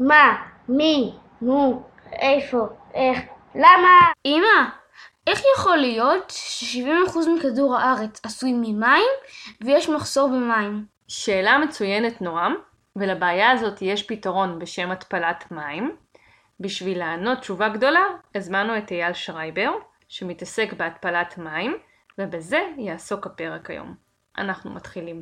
[0.00, 0.36] מה?
[0.68, 1.14] מי?
[1.42, 1.82] נו?
[2.12, 2.66] איפה?
[2.94, 3.18] איך?
[3.54, 4.12] למה?
[4.26, 4.68] אמא,
[5.26, 9.08] איך יכול להיות ש-70% מכדור הארץ עשוי ממים
[9.60, 10.84] ויש מחסור במים?
[11.08, 12.54] שאלה מצוינת נועם,
[12.96, 15.96] ולבעיה הזאת יש פתרון בשם התפלת מים.
[16.60, 18.04] בשביל לענות תשובה גדולה,
[18.34, 19.70] הזמנו את אייל שרייבר,
[20.08, 21.76] שמתעסק בהתפלת מים,
[22.18, 23.94] ובזה יעסוק הפרק היום.
[24.38, 25.20] אנחנו מתחילים.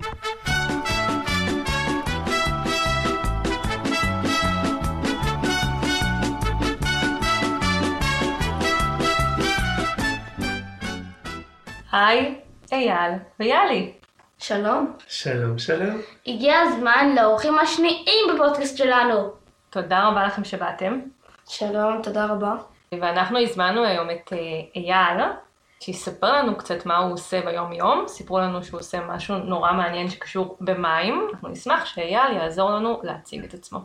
[11.95, 12.35] היי,
[12.73, 13.93] אייל ויאלי.
[14.39, 14.97] שלום.
[15.09, 16.01] שלום, שלום.
[16.27, 19.31] הגיע הזמן לאורחים השניים בפודקאסט שלנו.
[19.71, 21.01] תודה רבה לכם שבאתם.
[21.49, 22.55] שלום, תודה רבה.
[22.93, 24.39] ואנחנו הזמנו היום את אה,
[24.77, 25.21] אייל,
[25.81, 28.05] שיספר לנו קצת מה הוא עושה ביום יום.
[28.09, 31.29] סיפרו לנו שהוא עושה משהו נורא מעניין שקשור במים.
[31.33, 33.79] אנחנו נשמח שאייל יעזור לנו להציג את עצמו.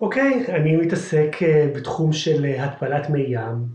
[0.00, 3.66] אוקיי, אני מתעסק אה, בתחום של אה, התפלת מי ים.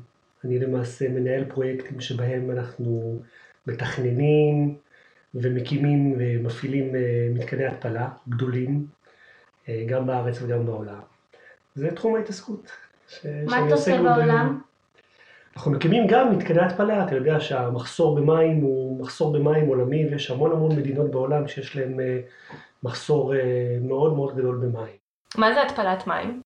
[0.45, 3.19] אני למעשה מנהל פרויקטים שבהם אנחנו
[3.67, 4.75] מתכננים
[5.35, 7.01] ומקימים ומפעילים אה,
[7.33, 8.85] מתקני התפלה גדולים,
[9.87, 10.99] גם בארץ וגם בעולם.
[11.75, 12.71] זה תחום ההתעסקות.
[13.09, 14.01] ש- מה אתה עושה.
[14.01, 14.61] בעולם?
[15.55, 20.51] אנחנו מקימים גם מתקני התפלה, אתה יודע שהמחסור במים הוא מחסור במים עולמי, ויש המון
[20.51, 22.19] המון מדינות בעולם שיש להן אה,
[22.83, 23.39] מחסור אה,
[23.81, 24.95] מאוד מאוד גדול במים.
[25.37, 26.41] מה זה התפלת מים?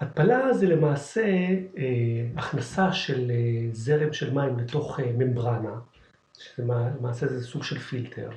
[0.00, 1.24] התפלה זה למעשה
[1.78, 1.82] אה,
[2.36, 3.36] הכנסה של אה,
[3.72, 5.74] זרם של מים לתוך אה, ממברנה,
[6.38, 8.30] שלמעשה זה סוג של פילטר,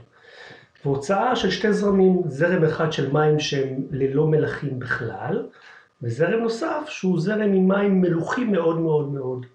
[0.86, 5.48] והוצאה של שתי זרמים, זרם אחד של מים שהם ללא מלחים בכלל,
[6.04, 9.46] וזרם נוסף שהוא זרם עם מים מלוחים מאוד מאוד מאוד.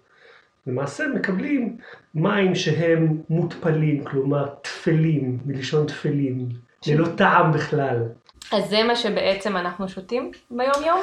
[0.67, 1.77] למעשה מקבלים
[2.15, 6.49] מים שהם מותפלים, כלומר טפלים, מלשון טפלים,
[6.87, 8.03] ללא טעם בכלל.
[8.51, 10.99] אז זה מה שבעצם אנחנו שותים ביום יום?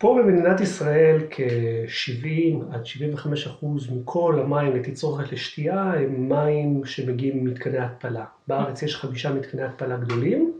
[0.00, 7.78] פה במדינת ישראל כ-70 עד 75 אחוז מכל המים לתצרוכת לשתייה הם מים שמגיעים ממתקני
[7.78, 8.24] התפלה.
[8.48, 10.52] בארץ יש חמישה מתקני התפלה גדולים,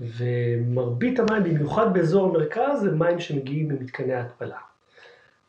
[0.00, 4.58] ומרבית המים, במיוחד באזור המרכז, הם מים שמגיעים ממתקני התפלה.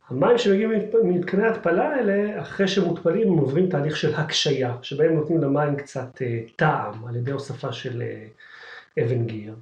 [0.10, 0.72] המים שמגיעים
[1.04, 6.22] ממתקני ההתפלה האלה, אחרי שהם מותפלים, הם עוברים תהליך של הקשייה, שבהם נותנים למים קצת
[6.22, 8.26] אה, טעם על ידי הוספה של אה,
[9.04, 9.54] אבן גיר.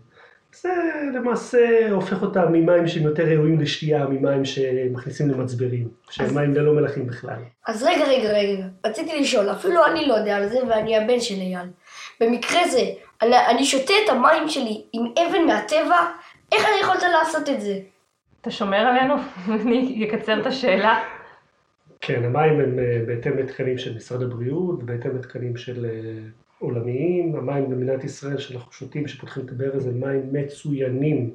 [0.61, 0.73] זה
[1.13, 7.07] למעשה הופך אותם ממים שהם יותר ראויים לשתייה, ממים שמכניסים למצברים, שהם מים ללא מלחים
[7.07, 7.39] בכלל.
[7.67, 11.35] אז רגע, רגע, רגע, רציתי לשאול, אפילו אני לא יודע על זה ואני הבן של
[11.35, 11.67] אייל.
[12.21, 12.81] במקרה זה,
[13.21, 15.97] אני, אני שותה את המים שלי עם אבן מהטבע,
[16.51, 17.79] איך אני יכולת לעשות את זה?
[18.41, 19.15] אתה שומר עלינו?
[19.61, 21.03] אני אקצר את השאלה.
[22.01, 25.91] כן, המים הם אה, בהתאם לתקנים של משרד הבריאות, בהתאם לתקנים של אה,
[26.59, 27.35] עולמיים.
[27.35, 31.31] המים במדינת ישראל שאנחנו שותים, שפותחים את הברז, הם מים מצוינים.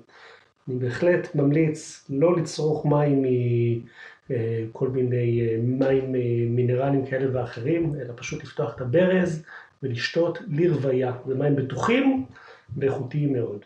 [0.68, 3.24] אני בהחלט ממליץ לא לצרוך מים
[4.30, 9.44] מכל מיני אה, מים אה, מינרליים כאלה ואחרים, אלא פשוט לפתוח את הברז
[9.82, 11.12] ולשתות לרוויה.
[11.26, 12.26] זה מים בטוחים
[12.76, 13.64] ואיכותיים מאוד.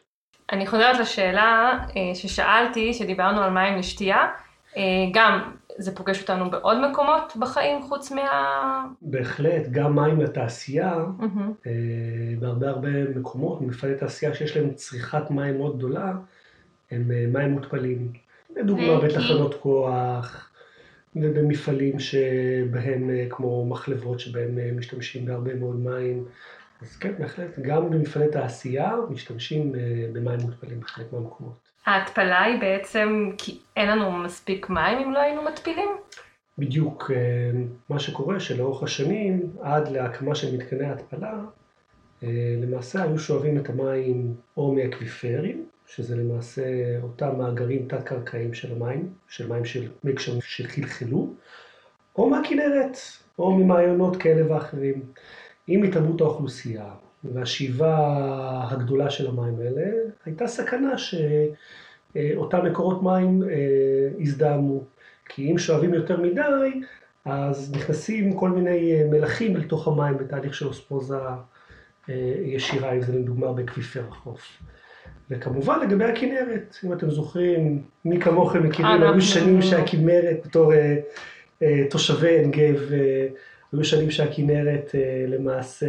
[0.52, 4.28] אני חוזרת לשאלה אה, ששאלתי, שדיברנו על מים לשתייה.
[4.76, 4.82] אה,
[5.12, 8.86] גם זה פוגש אותנו בעוד מקומות בחיים חוץ מה...
[9.02, 10.94] בהחלט, גם מים לתעשייה.
[11.66, 11.72] אה,
[12.38, 16.12] בהרבה הרבה מקומות, מפעלי תעשייה שיש להם צריכת מים מאוד גדולה,
[16.90, 18.12] הם אה, מים מותפלים.
[18.56, 20.50] לדוגמה וכי- בתחנות כוח,
[21.16, 26.24] ובמפעלים שבהם, אה, כמו מחלבות, שבהם אה, משתמשים בהרבה מאוד מים.
[26.82, 29.80] אז כן, בהחלט, גם במפעלי תעשייה משתמשים אה,
[30.12, 31.73] במים מותפלים בחלק מהמקומות.
[31.86, 35.88] ההתפלה היא בעצם כי אין לנו מספיק מים אם לא היינו מתפילים?
[36.58, 37.50] בדיוק אה,
[37.88, 41.34] מה שקורה שלאורך השנים, עד להקמה של מתקני ההתפלה,
[42.22, 42.28] אה,
[42.62, 46.62] למעשה היו שואבים את המים או מאקוויפרים, שזה למעשה
[47.02, 51.28] אותם מאגרים תת-קרקעיים של המים, של מים של מי גשמים שחלחלו,
[52.16, 52.98] או מהכנרת,
[53.38, 55.02] או ממעיינות כאלה ואחרים.
[55.66, 56.94] עם התרבות האוכלוסייה
[57.32, 57.96] והשאיבה
[58.70, 59.90] הגדולה של המים האלה,
[60.26, 64.84] הייתה סכנה שאותם מקורות מים אה, הזדהמו.
[65.28, 66.80] כי אם שואבים יותר מדי,
[67.24, 71.18] אז נכנסים כל מיני אה, מלחים לתוך המים בתהליך של אוספוזה
[72.08, 74.58] אה, ישירה, אם זה לדוגמה באקוויפר החוף.
[75.30, 80.96] וכמובן לגבי הכנרת, אם אתם זוכרים, מי כמוכם מכירים, היו שנים שהכנרת בתור אה,
[81.62, 83.26] אה, תושבי עין גב, אה,
[83.72, 84.94] היו שנים שהכנרת
[85.28, 85.86] למעשה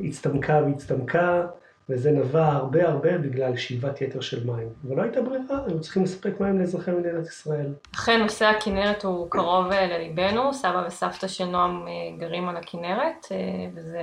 [0.00, 1.46] הצטמקה והצטמקה,
[1.88, 4.68] וזה נבע הרבה הרבה בגלל שאיבת יתר של מים.
[4.86, 7.72] אבל לא הייתה ברירה, היו צריכים לספק מים לאזרחי מדינת ישראל.
[7.94, 13.26] אכן נושא הכנרת הוא קרוב אה, לליבנו, סבא וסבתא של נועם אה, גרים על הכנרת,
[13.30, 13.36] אה,
[13.74, 14.02] וזה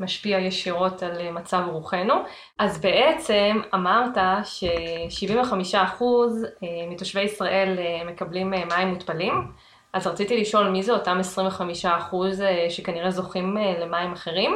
[0.00, 2.14] משפיע ישירות על מצב רוחנו.
[2.58, 9.52] אז בעצם אמרת ש-75% אה, מתושבי ישראל מקבלים מים מותפלים,
[9.92, 11.20] אז רציתי לשאול מי זה אותם
[11.84, 11.86] 25%
[12.68, 14.50] שכנראה זוכים למים אחרים,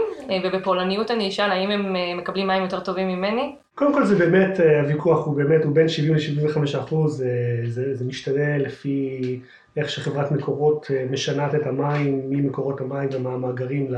[0.45, 3.57] ובפולניות אני אשאל האם הם מקבלים מים יותר טובים ממני?
[3.75, 7.25] קודם כל זה באמת, הוויכוח הוא באמת, הוא בין 70 ל-75 אחוז,
[7.67, 9.41] זה, זה משתנה לפי
[9.77, 13.89] איך שחברת מקורות משנת את המים ממקורות המים ומהמאגרים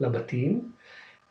[0.00, 0.60] לבתים.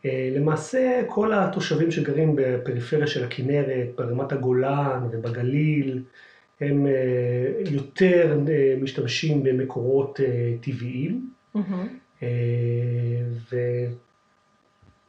[0.06, 6.04] אה, למעשה כל התושבים שגרים בפריפריה של הכנרת, ברמת הגולן ובגליל,
[6.62, 6.92] הם אה,
[7.72, 10.20] יותר אה, משתמשים במקורות
[10.62, 11.30] טבעיים.
[11.56, 12.24] Mm-hmm.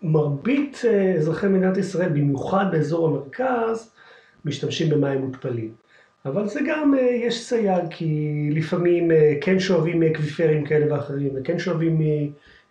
[0.02, 0.82] ומרבית
[1.18, 3.92] אזרחי מדינת ישראל, במיוחד באזור המרכז,
[4.44, 5.74] משתמשים במים מותפלים.
[6.24, 9.10] אבל זה גם, יש סייג, כי לפעמים
[9.40, 12.00] כן שואבים אקוויפרים כאלה ואחרים, וכן שואבים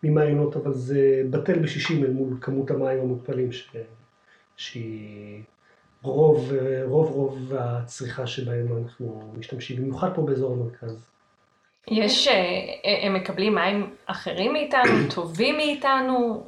[0.03, 3.69] ממעיינות, אבל זה בטל בשישים אל מול כמות המים המותפלים ש...
[4.57, 5.41] שהיא
[6.01, 6.51] רוב,
[6.85, 11.09] רוב רוב הצריכה שבהם אנחנו משתמשים, במיוחד פה באזור המרכז.
[11.87, 16.47] יש, אה, הם מקבלים מים אחרים מאיתנו, טובים מאיתנו?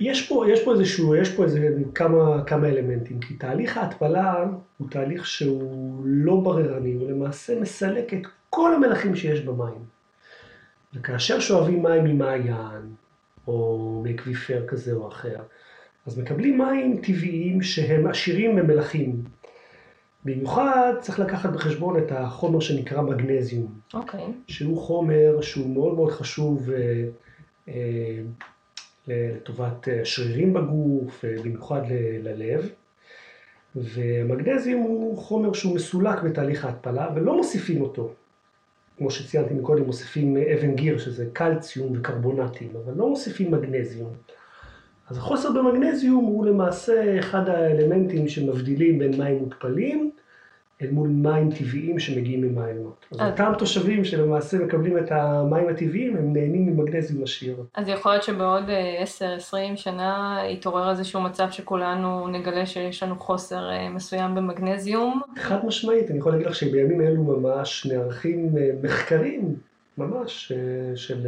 [0.00, 4.44] יש פה, יש פה איזשהו, יש פה איזה כמה, כמה אלמנטים, כי תהליך ההתפלה
[4.78, 9.84] הוא תהליך שהוא לא בררני, הוא למעשה מסלק את כל המלחים שיש במים.
[10.94, 12.94] וכאשר שואבים מים ממעיין,
[13.46, 15.36] או מאקוויפר כזה או אחר,
[16.06, 19.22] אז מקבלים מים טבעיים שהם עשירים במלחים.
[20.24, 23.66] במיוחד צריך לקחת בחשבון את החומר שנקרא מגנזיום.
[23.94, 24.20] אוקיי.
[24.20, 24.32] Okay.
[24.46, 27.04] שהוא חומר שהוא מאוד מאוד חשוב אה,
[27.68, 28.20] אה,
[29.06, 31.82] לטובת שרירים בגוף, אה, במיוחד
[32.22, 32.70] ללב.
[33.76, 38.14] ומגנזיום הוא חומר שהוא מסולק בתהליך ההתפלה ולא מוסיפים אותו.
[38.98, 44.12] כמו שציינתי מקודם, מוסיפים אבן גיר, שזה קלציום וקרבונטים, אבל לא מוסיפים מגנזיום.
[45.10, 50.10] אז החוסר במגנזיום הוא למעשה אחד האלמנטים שמבדילים בין מים מותפלים
[50.82, 53.06] אל מול מים טבעיים שמגיעים ממעיינות.
[53.12, 57.56] אז אז אותם תושבים שלמעשה מקבלים את המים הטבעיים, הם נהנים ממגנזיום עשיר.
[57.74, 58.70] אז יכול להיות שבעוד 10-20
[59.54, 65.20] אה, שנה יתעורר איזשהו מצב שכולנו נגלה שיש לנו חוסר אה, מסוים במגנזיום?
[65.38, 69.54] חד משמעית, אני יכול להגיד לך שבימים אלו ממש נערכים אה, מחקרים,
[69.98, 70.52] ממש,
[70.94, 71.26] של,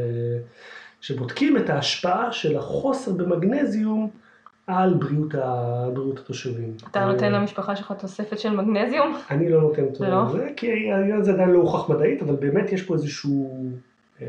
[1.00, 4.11] שבודקים את ההשפעה של החוסר במגנזיום.
[4.67, 5.88] על בריאות, ה...
[5.94, 6.75] בריאות התושבים.
[6.91, 9.17] אתה נותן למשפחה שלך תוספת של מגנזיום?
[9.31, 10.32] אני לא נותן אותו לא?
[10.32, 13.70] זה, כי הזה עדיין לא הוכח מדעית, אבל באמת יש פה איזשהו
[14.23, 14.26] אה,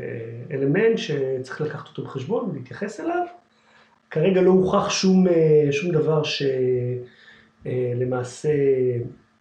[0.50, 3.26] אלמנט שצריך לקחת אותו בחשבון ולהתייחס אליו.
[4.10, 6.22] כרגע לא הוכח שום, אה, שום דבר
[7.64, 8.98] שלמעשה אה,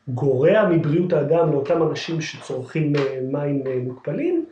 [0.08, 2.94] גורע מבריאות האדם לאותם אנשים שצורכים
[3.32, 4.46] מים מוקפלים,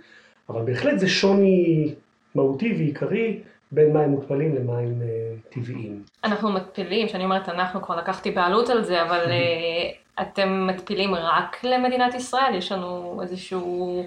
[0.50, 1.94] אבל בהחלט זה שוני
[2.36, 3.40] מהותי ועיקרי
[3.72, 6.04] בין מים מותפלים למים uh, טבעיים.
[6.24, 11.58] אנחנו מתפילים, כשאני אומרת אנחנו, כבר לקחתי בעלות על זה, אבל uh, אתם מתפילים רק
[11.64, 12.56] למדינת ישראל?
[12.56, 14.06] יש לנו איזשהו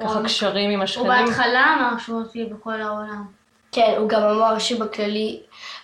[0.00, 1.10] ככה קשרים עם השכנים?
[1.10, 3.24] הוא בהתחלה אמר שהוא מפיל בכל העולם.
[3.72, 5.40] כן, הוא גם אמר שבכללי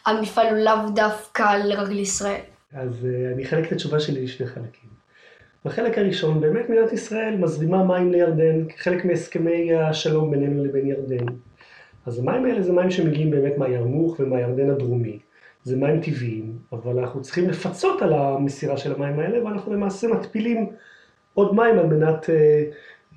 [0.07, 2.41] המפעל הוא לאו דווקא רק לישראל.
[2.73, 4.95] אז uh, אני אחלק את התשובה שלי לשני חלקים.
[5.65, 11.27] בחלק הראשון, באמת מדינת ישראל מזרימה מים לירדן כחלק מהסכמי השלום בינינו לבין ירדן.
[12.07, 15.19] אז המים האלה זה מים שמגיעים באמת מהירמוך ומהירדן הדרומי.
[15.65, 20.71] זה מים טבעיים, אבל אנחנו צריכים לפצות על המסירה של המים האלה, ואנחנו למעשה מתפילים
[21.35, 22.65] עוד מים על מנת אה,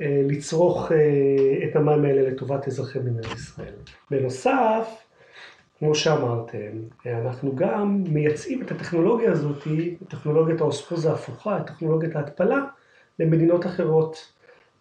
[0.01, 0.97] אה, לצרוך אה,
[1.69, 3.73] את המים האלה לטובת אזרחי מדינת ישראל.
[4.11, 4.87] בנוסף,
[5.79, 6.71] כמו שאמרתם,
[7.05, 9.67] אנחנו גם מייצאים את הטכנולוגיה הזאת,
[10.07, 12.63] טכנולוגיית האוספוזה ההפוכה, טכנולוגיית ההתפלה,
[13.19, 14.36] למדינות אחרות.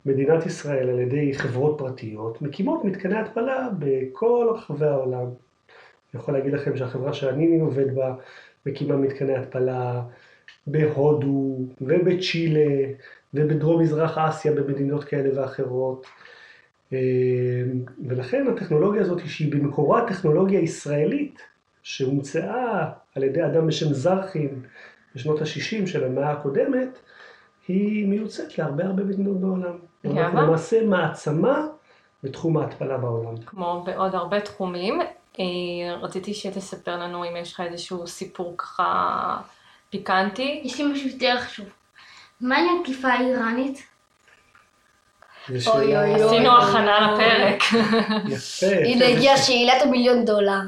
[0.06, 5.26] מדינת ישראל על ידי חברות פרטיות מקימות מתקני התפלה בכל רחבי העולם.
[5.26, 8.14] אני יכול להגיד לכם שהחברה שאני עובד בה
[8.66, 10.02] מקימה מתקני התפלה
[10.66, 12.92] בהודו ובצ'ילה
[13.34, 16.06] ובדרום מזרח אסיה במדינות כאלה ואחרות.
[16.92, 16.98] אה,
[18.08, 21.38] ולכן הטכנולוגיה הזאת שהיא במקורה טכנולוגיה ישראלית
[21.82, 24.60] שהומצאה על ידי אדם בשם זרחין
[25.14, 26.98] בשנות ה-60 של המאה הקודמת,
[27.68, 29.78] היא מיוצאת להרבה הרבה מדינות בעולם.
[30.04, 31.66] אנחנו למעשה מעצמה
[32.22, 33.36] בתחום ההתפלה בעולם.
[33.46, 35.00] כמו בעוד הרבה תחומים.
[35.38, 35.44] אה,
[36.00, 39.36] רציתי שתספר לנו אם יש לך איזשהו סיפור ככה
[39.90, 40.60] פיקנטי.
[40.64, 41.66] יש לי משהו יותר חשוב.
[42.40, 43.82] מה עם התקיפה האיראנית?
[45.50, 46.22] אוי אוי אוי.
[46.22, 47.62] עשינו הכנה לפרק.
[48.34, 48.66] יפה.
[48.66, 50.60] הנה הגיעה שאלת המיליון דולר.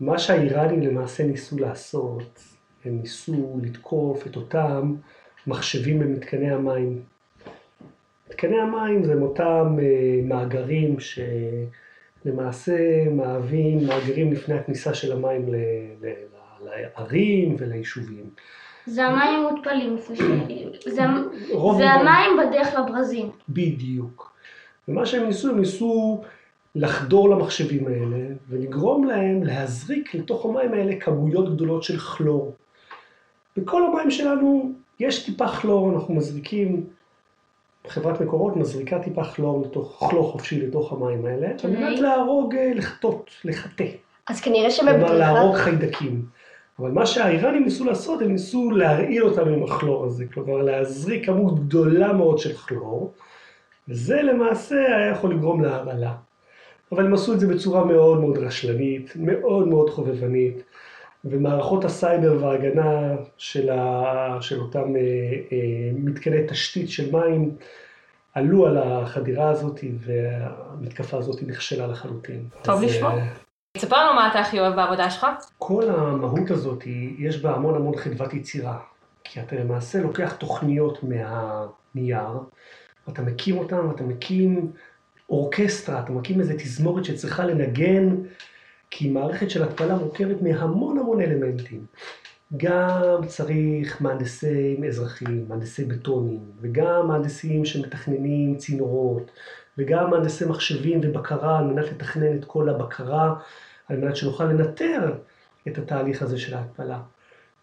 [0.00, 2.40] מה שהאיראנים למעשה ניסו לעשות,
[2.84, 4.94] הם ניסו לתקוף את אותם
[5.46, 7.00] מחשבים במתקני המים.
[8.28, 10.96] מתקני המים זה אותם אה, מאגרים
[12.24, 12.78] למעשה
[13.10, 15.56] מהווים מאגרים לפני הכניסה של המים ל-
[16.06, 16.12] ל-
[16.64, 18.24] לערים וליישובים.
[18.86, 19.96] זה המים מותפלים,
[20.86, 21.02] זה-
[21.78, 23.30] זה המים בדרך לברזים.
[23.48, 24.32] בדיוק.
[24.88, 26.22] ומה שהם ניסו, הם ניסו
[26.74, 28.16] לחדור למחשבים האלה
[28.48, 32.54] ולגרום להם להזריק לתוך המים האלה כמויות גדולות של כלור.
[33.56, 36.86] בכל המים שלנו יש טיפה כלור, אנחנו מזריקים,
[37.86, 42.72] חברת מקורות מזריקה טיפה כלור, לתוך, כלור חופשי לתוך המים האלה, על מנת להרוג, אה,
[42.74, 43.86] לחטות, לחטא.
[44.26, 45.14] אז כנראה כלומר שבבריכה...
[45.14, 46.24] להרוג חיידקים.
[46.78, 51.66] אבל מה שהאיראנים ניסו לעשות, הם ניסו להרעיל אותם עם הכלור הזה, כלומר להזריק כמות
[51.66, 53.12] גדולה מאוד של כלור,
[53.88, 56.14] וזה למעשה היה יכול לגרום להרעלה.
[56.92, 60.62] אבל הם עשו את זה בצורה מאוד מאוד רשלנית, מאוד מאוד חובבנית,
[61.24, 64.36] ומערכות הסייבר וההגנה של, ה...
[64.40, 65.00] של אותם אה,
[65.52, 67.56] אה, מתקני תשתית של מים
[68.34, 72.48] עלו על החדירה הזאת, והמתקפה הזאת נכשלה לחלוטין.
[72.62, 73.12] טוב אז, לשמוע.
[73.12, 73.26] אה,
[73.76, 75.26] תספר לנו מה אתה הכי אוהב בעבודה שלך.
[75.58, 76.84] כל המהות הזאת,
[77.18, 78.78] יש בה המון המון חדוות יצירה.
[79.24, 82.28] כי אתה למעשה לוקח תוכניות מהנייר,
[83.08, 84.72] ואתה מקים אותן, ואתה מקים
[85.30, 88.16] אורקסטרה, אתה מקים איזו תזמורת שצריכה לנגן,
[88.96, 91.84] כי מערכת של התפלה מורכבת מהמון המון אלמנטים.
[92.56, 99.30] גם צריך מהנדסי אזרחים, מהנדסי בטונים, וגם מהנדסים שמתכננים צינורות,
[99.78, 103.34] וגם מהנדסי מחשבים ובקרה על מנת לתכנן את כל הבקרה,
[103.88, 105.14] על מנת שנוכל לנטר
[105.68, 107.00] את התהליך הזה של ההתפלה.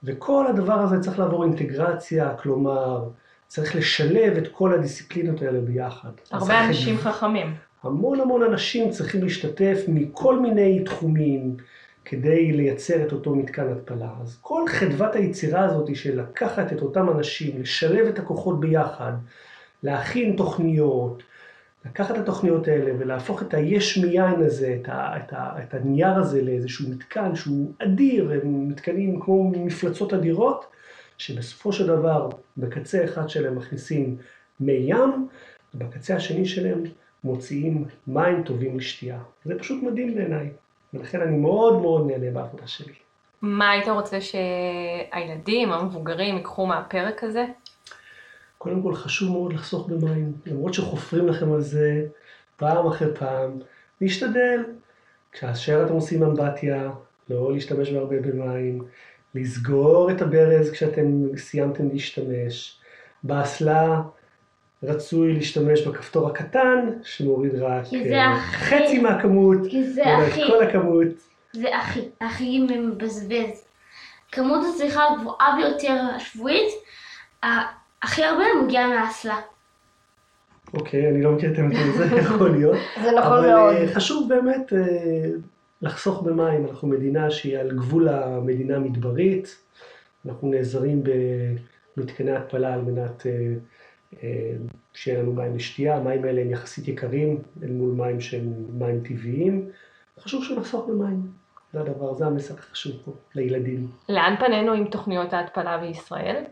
[0.03, 3.09] וכל הדבר הזה צריך לעבור אינטגרציה, כלומר,
[3.47, 6.11] צריך לשלב את כל הדיסציפלינות האלה ביחד.
[6.31, 7.55] הרבה אנשים חכמים.
[7.83, 11.55] המון המון אנשים צריכים להשתתף מכל מיני תחומים
[12.05, 14.09] כדי לייצר את אותו מתקן התפלה.
[14.21, 19.13] אז כל חדוות היצירה הזאת של לקחת את אותם אנשים, לשלב את הכוחות ביחד,
[19.83, 21.23] להכין תוכניות,
[21.85, 26.15] לקחת את התוכניות האלה ולהפוך את היש מיין הזה, את, ה, את, ה, את הנייר
[26.15, 30.65] הזה לאיזשהו מתקן שהוא אדיר, הם מתקנים כמו מפלצות אדירות,
[31.17, 34.17] שבסופו של דבר בקצה אחד שלהם מכניסים
[34.59, 35.27] מי ים,
[35.75, 36.83] ובקצה השני שלהם
[37.23, 39.19] מוציאים מים טובים לשתייה.
[39.45, 40.49] זה פשוט מדהים בעיניי,
[40.93, 42.93] ולכן אני מאוד מאוד נהנה בעבודה שלי.
[43.41, 47.45] מה היית רוצה שהילדים, המבוגרים, ייקחו מהפרק הזה?
[48.57, 52.05] קודם כל חשוב מאוד לחסוך במים, למרות שחופרים לכם על זה
[52.57, 53.51] פעם אחרי פעם,
[54.01, 54.63] להשתדל,
[55.31, 56.91] כאשר אתם עושים אמבטיה,
[57.29, 58.83] לא להשתמש בהרבה במים,
[59.35, 62.79] לסגור את הברז כשאתם סיימתם להשתמש,
[63.23, 64.01] באסלה
[64.83, 70.63] רצוי להשתמש בכפתור הקטן, שמוריד רק אה, חצי מהכמות, כי זה ולא את הכי, כל
[70.63, 71.07] הכמות.
[71.53, 73.65] זה הכי, הכי מבזבז.
[74.31, 76.73] כמות הצריכה הגבוהה ביותר השבועית,
[78.03, 79.39] הכי הרבה מגיעה מהאסלה.
[80.73, 82.77] אוקיי, אני לא מכיר את הנתון הזה, יכול להיות.
[83.03, 83.75] זה נכון אבל מאוד.
[83.75, 85.29] אה, חשוב באמת אה,
[85.81, 89.55] לחסוך במים, אנחנו מדינה שהיא על גבול המדינה המדברית,
[90.25, 91.03] אנחנו נעזרים
[91.97, 93.53] במתקני התפלה על מנת אה, אה,
[94.93, 99.69] שיהיה לנו מים לשתייה, המים האלה הם יחסית יקרים אל מול מים שהם מים טבעיים,
[100.19, 101.21] חשוב שנחסוך במים,
[101.73, 103.87] זה הדבר, זה המסר החשוב פה לילדים.
[104.09, 106.43] לאן פנינו עם תוכניות ההתפלה בישראל?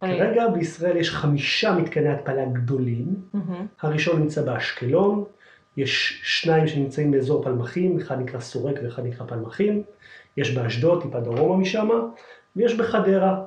[0.00, 3.06] כרגע בישראל יש חמישה מתקני התפלה גדולים.
[3.80, 5.24] הראשון נמצא באשקלון,
[5.76, 9.82] יש שניים שנמצאים באזור פלמחים, אחד נקרא סורק ואחד נקרא פלמחים,
[10.36, 11.88] יש באשדוד, טיפה דרומה משם,
[12.56, 13.44] ויש בחדרה.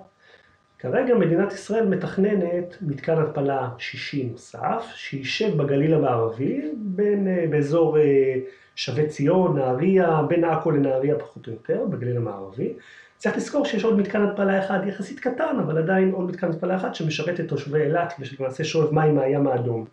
[0.83, 8.35] כרגע מדינת ישראל מתכננת מתקן התפלה שישי נוסף, שישב בגליל המערבי, בין, אה, באזור אה,
[8.75, 12.73] שבי ציון, נהריה, בין עכו לנהריה פחות או יותר, בגליל המערבי.
[13.17, 16.95] צריך לזכור שיש עוד מתקן התפלה אחד יחסית קטן, אבל עדיין עוד מתקן התפלה אחד
[16.95, 19.85] שמשרת את תושבי אילת ושלמעשה שואב מים מהים האדום.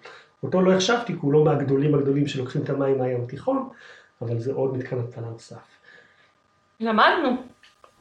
[0.42, 3.68] אותו לא החשבתי, כי הוא לא מהגדולים הגדולים שלוקחים את המים מהים התיכון,
[4.22, 5.68] אבל זה עוד מתקן התפלה נוסף.
[6.80, 7.36] למדנו,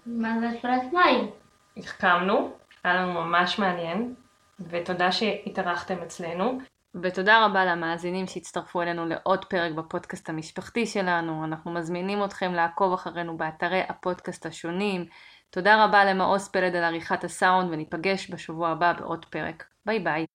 [0.05, 1.29] מה זה התפלת מים?
[1.77, 4.13] החכמנו, היה לנו ממש מעניין,
[4.59, 6.57] ותודה שהתארחתם אצלנו.
[7.03, 11.45] ותודה רבה למאזינים שהצטרפו אלינו לעוד פרק בפודקאסט המשפחתי שלנו.
[11.45, 15.05] אנחנו מזמינים אתכם לעקוב אחרינו באתרי הפודקאסט השונים.
[15.49, 19.65] תודה רבה למעוז פלד על עריכת הסאונד, וניפגש בשבוע הבא בעוד פרק.
[19.85, 20.25] ביי ביי.